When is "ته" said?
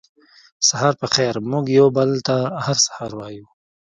2.27-2.35